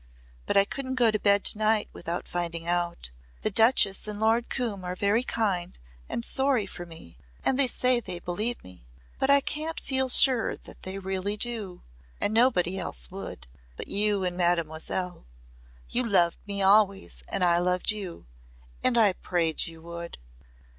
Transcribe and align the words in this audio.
But 0.47 0.57
I 0.57 0.65
couldn't 0.65 0.95
go 0.95 1.11
to 1.11 1.19
bed 1.19 1.43
to 1.45 1.59
night 1.59 1.87
without 1.93 2.27
finding 2.27 2.67
out. 2.67 3.11
The 3.43 3.51
Duchess 3.51 4.07
and 4.07 4.19
Lord 4.19 4.49
Coombe 4.49 4.83
are 4.83 4.95
very 4.95 5.21
kind 5.21 5.77
and 6.09 6.25
sorry 6.25 6.65
for 6.65 6.87
me 6.87 7.19
and 7.45 7.59
they 7.59 7.67
say 7.67 7.99
they 7.99 8.17
believe 8.17 8.63
me 8.63 8.87
but 9.19 9.29
I 9.29 9.41
can't 9.41 9.79
feel 9.79 10.09
sure 10.09 10.57
they 10.57 10.97
really 10.97 11.37
do. 11.37 11.83
And 12.19 12.33
nobody 12.33 12.79
else 12.79 13.11
would. 13.11 13.45
But 13.77 13.89
you 13.89 14.23
and 14.23 14.35
Mademoiselle. 14.35 15.27
You 15.87 16.03
loved 16.09 16.39
me 16.47 16.63
always 16.63 17.21
and 17.29 17.43
I 17.43 17.59
loved 17.59 17.91
you. 17.91 18.25
And 18.83 18.97
I 18.97 19.13
prayed 19.13 19.67
you 19.67 19.83
would." 19.83 20.17